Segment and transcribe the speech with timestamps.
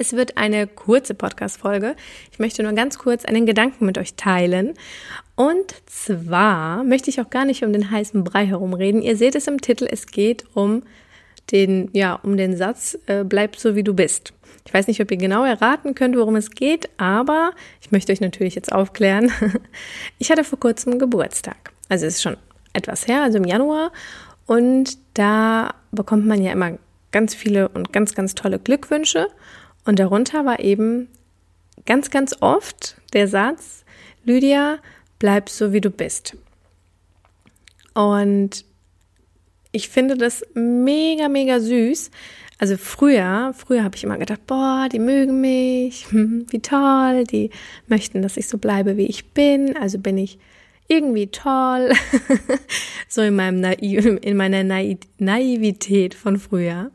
[0.00, 1.96] Es wird eine kurze Podcast-Folge.
[2.30, 4.74] Ich möchte nur ganz kurz einen Gedanken mit euch teilen.
[5.34, 9.02] Und zwar möchte ich auch gar nicht um den heißen Brei herumreden.
[9.02, 10.84] Ihr seht es im Titel, es geht um
[11.50, 14.32] den, ja, um den Satz, äh, bleib so wie du bist.
[14.64, 18.20] Ich weiß nicht, ob ihr genau erraten könnt, worum es geht, aber ich möchte euch
[18.20, 19.32] natürlich jetzt aufklären.
[20.18, 21.72] Ich hatte vor kurzem Geburtstag.
[21.88, 22.36] Also es ist schon
[22.72, 23.90] etwas her, also im Januar.
[24.46, 26.78] Und da bekommt man ja immer
[27.10, 29.28] ganz viele und ganz, ganz tolle Glückwünsche.
[29.88, 31.08] Und darunter war eben
[31.86, 33.86] ganz, ganz oft der Satz,
[34.22, 34.80] Lydia,
[35.18, 36.36] bleib so wie du bist.
[37.94, 38.66] Und
[39.72, 42.10] ich finde das mega, mega süß.
[42.58, 47.48] Also früher, früher habe ich immer gedacht, boah, die mögen mich, wie toll, die
[47.86, 49.74] möchten, dass ich so bleibe, wie ich bin.
[49.74, 50.38] Also bin ich
[50.88, 51.92] irgendwie toll.
[53.08, 54.64] so in meinem Naiv, in meiner
[55.18, 56.90] Naivität von früher.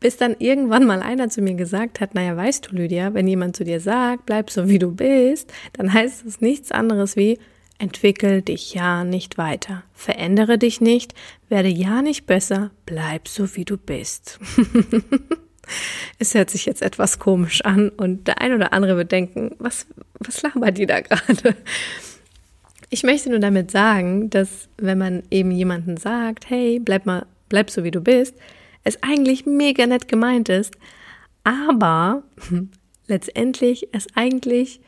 [0.00, 3.54] Bis dann irgendwann mal einer zu mir gesagt hat, naja, weißt du, Lydia, wenn jemand
[3.54, 7.38] zu dir sagt, bleib so wie du bist, dann heißt es nichts anderes wie,
[7.78, 11.14] entwickel dich ja nicht weiter, verändere dich nicht,
[11.48, 14.38] werde ja nicht besser, bleib so wie du bist.
[16.18, 19.86] es hört sich jetzt etwas komisch an und der ein oder andere wird denken, was,
[20.18, 21.56] was labert die da gerade?
[22.90, 27.70] Ich möchte nur damit sagen, dass wenn man eben jemanden sagt, hey, bleib mal, bleib
[27.70, 28.34] so wie du bist,
[28.84, 30.74] es eigentlich mega nett gemeint ist,
[31.44, 32.22] aber
[33.06, 34.80] letztendlich es eigentlich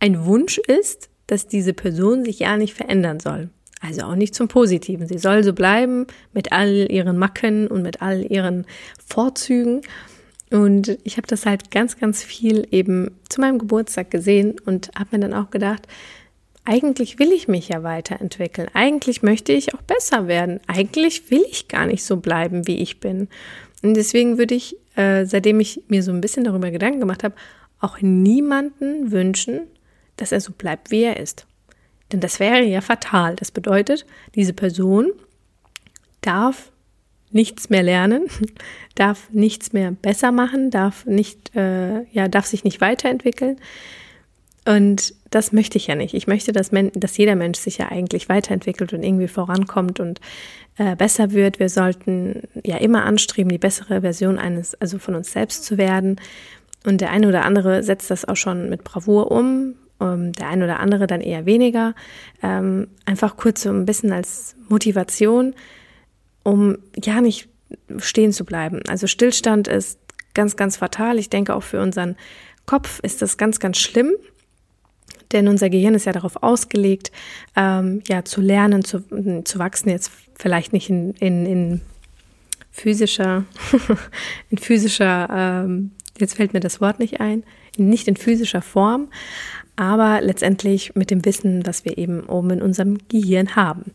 [0.00, 3.50] ein Wunsch ist, dass diese Person sich ja nicht verändern soll.
[3.80, 5.06] Also auch nicht zum Positiven.
[5.06, 8.66] Sie soll so bleiben mit all ihren Macken und mit all ihren
[9.04, 9.82] Vorzügen.
[10.50, 15.16] Und ich habe das halt ganz, ganz viel eben zu meinem Geburtstag gesehen und habe
[15.16, 15.86] mir dann auch gedacht,
[16.66, 18.68] eigentlich will ich mich ja weiterentwickeln.
[18.74, 20.60] Eigentlich möchte ich auch besser werden.
[20.66, 23.28] Eigentlich will ich gar nicht so bleiben, wie ich bin.
[23.82, 27.36] Und deswegen würde ich, äh, seitdem ich mir so ein bisschen darüber Gedanken gemacht habe,
[27.80, 29.62] auch niemanden wünschen,
[30.16, 31.46] dass er so bleibt, wie er ist.
[32.12, 33.36] Denn das wäre ja fatal.
[33.36, 35.12] Das bedeutet, diese Person
[36.20, 36.72] darf
[37.30, 38.26] nichts mehr lernen,
[38.96, 43.60] darf nichts mehr besser machen, darf nicht, äh, ja, darf sich nicht weiterentwickeln.
[44.66, 46.12] Und das möchte ich ja nicht.
[46.12, 50.20] Ich möchte, dass, men dass jeder Mensch sich ja eigentlich weiterentwickelt und irgendwie vorankommt und
[50.76, 51.60] äh, besser wird.
[51.60, 56.20] Wir sollten ja immer anstreben, die bessere Version eines, also von uns selbst zu werden.
[56.84, 60.48] Und der eine oder andere setzt das auch schon mit Bravour um, um ähm, der
[60.48, 61.94] eine oder andere dann eher weniger.
[62.42, 65.54] Ähm, einfach kurz so ein bisschen als Motivation,
[66.42, 67.48] um ja nicht
[67.98, 68.80] stehen zu bleiben.
[68.88, 70.00] Also Stillstand ist
[70.34, 71.20] ganz, ganz fatal.
[71.20, 72.16] Ich denke auch für unseren
[72.66, 74.12] Kopf ist das ganz, ganz schlimm
[75.32, 77.12] denn unser Gehirn ist ja darauf ausgelegt,
[77.56, 79.02] ähm, ja, zu lernen, zu,
[79.44, 81.80] zu wachsen, jetzt vielleicht nicht in, in, in
[82.70, 83.44] physischer,
[84.50, 87.42] in physischer, ähm, jetzt fällt mir das Wort nicht ein,
[87.76, 89.08] nicht in physischer Form,
[89.76, 93.92] aber letztendlich mit dem Wissen, was wir eben oben in unserem Gehirn haben.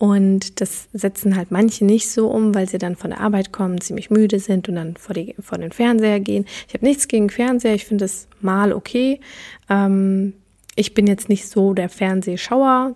[0.00, 3.82] Und das setzen halt manche nicht so um, weil sie dann von der Arbeit kommen,
[3.82, 6.46] ziemlich müde sind und dann vor, die, vor den Fernseher gehen.
[6.68, 9.20] Ich habe nichts gegen Fernseher, ich finde es mal okay.
[9.68, 10.32] Ähm,
[10.76, 12.94] ich bin jetzt nicht so der Fernsehschauer.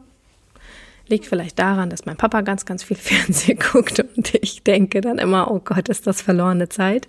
[1.06, 5.18] Liegt vielleicht daran, dass mein Papa ganz, ganz viel Fernsehen guckt und ich denke dann
[5.18, 7.08] immer, oh Gott, ist das verlorene Zeit.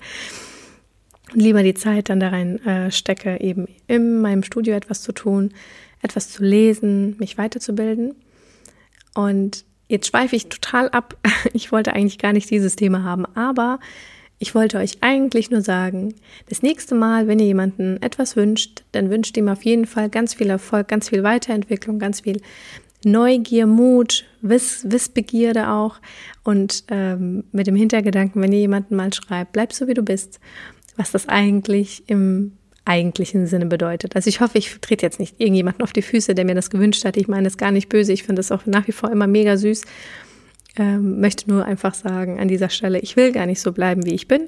[1.33, 5.11] Und lieber die Zeit dann da rein äh, stecke, eben in meinem Studio etwas zu
[5.11, 5.53] tun,
[6.01, 8.15] etwas zu lesen, mich weiterzubilden.
[9.15, 11.17] Und jetzt schweife ich total ab.
[11.53, 13.79] Ich wollte eigentlich gar nicht dieses Thema haben, aber
[14.45, 16.13] ich wollte euch eigentlich nur sagen,
[16.49, 20.35] das nächste Mal, wenn ihr jemanden etwas wünscht, dann wünscht ihm auf jeden Fall ganz
[20.35, 22.39] viel Erfolg, ganz viel Weiterentwicklung, ganz viel
[23.03, 25.95] Neugier, Mut, Wiss, Wissbegierde auch.
[26.43, 30.39] Und ähm, mit dem Hintergedanken, wenn ihr jemanden mal schreibt, bleib so wie du bist,
[30.95, 32.51] was das eigentlich im
[32.85, 34.15] eigentlichen Sinne bedeutet.
[34.15, 37.03] Also ich hoffe, ich trete jetzt nicht irgendjemanden auf die Füße, der mir das gewünscht
[37.03, 37.17] hat.
[37.17, 38.13] Ich meine das gar nicht böse.
[38.13, 39.81] Ich finde das auch nach wie vor immer mega süß
[40.77, 44.13] ähm, möchte nur einfach sagen an dieser Stelle, ich will gar nicht so bleiben, wie
[44.13, 44.47] ich bin,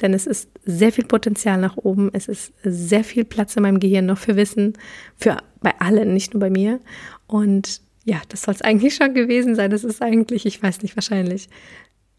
[0.00, 3.80] denn es ist sehr viel Potenzial nach oben, es ist sehr viel Platz in meinem
[3.80, 4.74] Gehirn noch für Wissen,
[5.16, 6.80] für bei allen, nicht nur bei mir.
[7.26, 9.70] Und ja, das soll es eigentlich schon gewesen sein.
[9.70, 11.48] Das ist eigentlich, ich weiß nicht, wahrscheinlich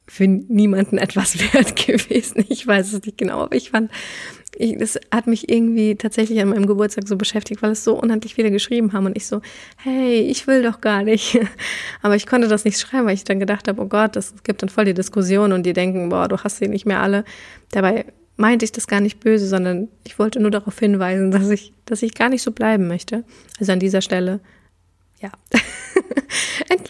[0.08, 2.46] für niemanden etwas wert gewesen.
[2.50, 3.92] Ich weiß es nicht genau, aber ich fand
[4.58, 8.36] ich, das hat mich irgendwie tatsächlich an meinem Geburtstag so beschäftigt, weil es so unendlich
[8.36, 9.42] viele geschrieben haben und ich so,
[9.78, 11.40] hey, ich will doch gar nicht.
[12.02, 14.62] Aber ich konnte das nicht schreiben, weil ich dann gedacht habe, oh Gott, das gibt
[14.62, 17.26] dann voll die Diskussion und die denken, boah, du hast sie nicht mehr alle.
[17.72, 18.06] Dabei
[18.38, 22.02] meinte ich das gar nicht böse, sondern ich wollte nur darauf hinweisen, dass ich, dass
[22.02, 23.24] ich gar nicht so bleiben möchte.
[23.60, 24.40] Also an dieser Stelle,
[25.22, 25.32] ja,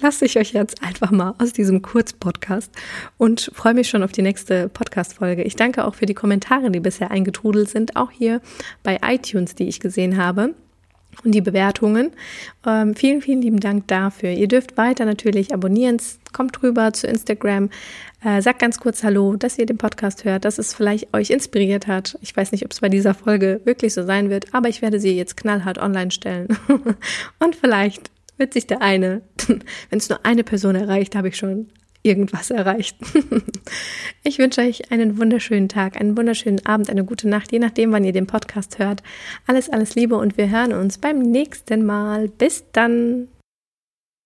[0.05, 2.71] entlasse ich euch jetzt einfach mal aus diesem Kurzpodcast
[3.17, 5.41] und freue mich schon auf die nächste Podcast-Folge.
[5.41, 8.39] Ich danke auch für die Kommentare, die bisher eingetrudelt sind, auch hier
[8.83, 10.53] bei iTunes, die ich gesehen habe
[11.23, 12.11] und die Bewertungen.
[12.67, 14.29] Ähm, vielen, vielen lieben Dank dafür.
[14.29, 15.97] Ihr dürft weiter natürlich abonnieren.
[16.33, 17.71] Kommt rüber zu Instagram.
[18.23, 21.87] Äh, sagt ganz kurz Hallo, dass ihr den Podcast hört, dass es vielleicht euch inspiriert
[21.87, 22.15] hat.
[22.21, 24.99] Ich weiß nicht, ob es bei dieser Folge wirklich so sein wird, aber ich werde
[24.99, 26.55] sie jetzt knallhart online stellen.
[27.39, 31.69] und vielleicht wird sich der eine, wenn es nur eine Person erreicht, habe ich schon
[32.05, 32.97] irgendwas erreicht.
[34.27, 38.03] Ich wünsche euch einen wunderschönen Tag, einen wunderschönen Abend, eine gute Nacht, je nachdem, wann
[38.03, 39.03] ihr den Podcast hört.
[39.45, 42.27] Alles, alles Liebe und wir hören uns beim nächsten Mal.
[42.27, 43.27] Bis dann.